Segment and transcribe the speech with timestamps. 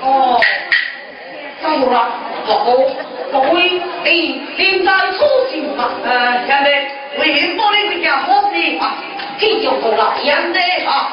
[0.00, 0.40] 哦，
[1.60, 1.98] 差不多了，
[2.44, 2.76] 好，
[3.32, 4.10] 各位，哎，
[4.56, 5.18] 现在出
[5.50, 5.90] 席嘛？
[6.04, 8.96] 呃，现在为民保的这件好事啊，
[9.38, 10.60] 继续做了，现在。
[10.86, 11.12] 啊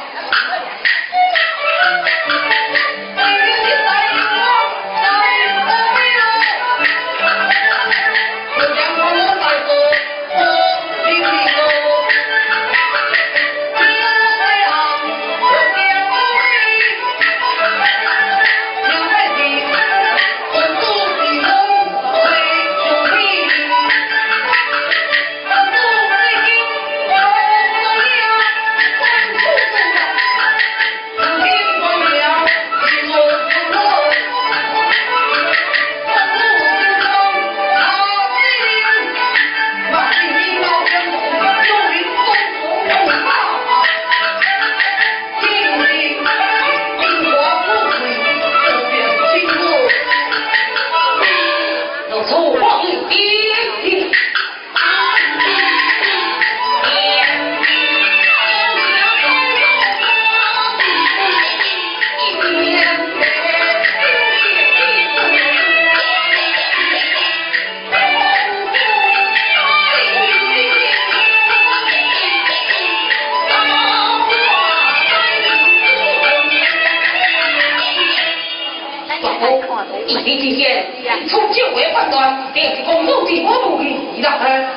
[80.07, 80.85] 一天之间，
[81.27, 84.29] 从旧位判断，连公主的我都给你了。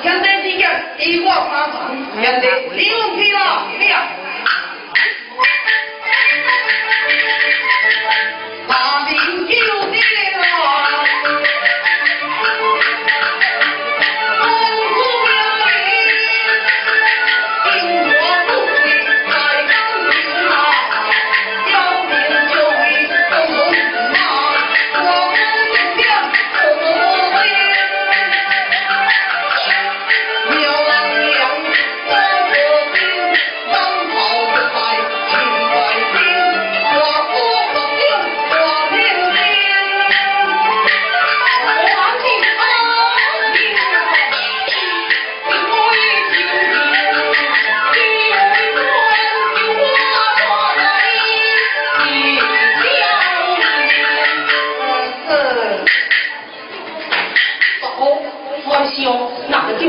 [0.02, 3.66] 现在之间，一我三成，现在你用听了。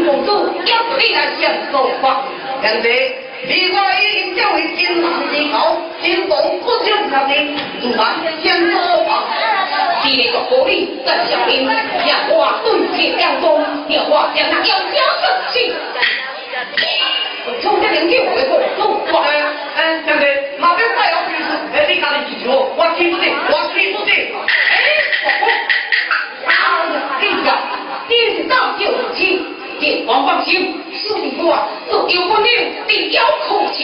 [0.06, 0.30] 公主
[0.66, 2.26] 要配来享受吧。
[2.62, 2.90] 现在
[3.48, 7.34] 李寡已经成为金王之后，金王不想他的
[7.82, 7.98] 主人
[8.44, 9.10] 享受吧。
[10.04, 11.74] 第二个狐狸在小兵，让
[12.30, 13.42] 我对其相，让
[14.10, 15.24] 我让他有家可。
[17.62, 18.30] 从这我一个，
[18.78, 18.82] 都。
[19.76, 20.24] 哎，现在
[20.60, 24.10] 马边快要退出，哎，你看的清楚，我听不见，我听不见。
[24.46, 25.44] 哎，我，
[26.50, 26.52] 啊，
[27.22, 27.48] 听着，
[29.16, 29.59] 听。
[32.58, 33.84] 并并交口角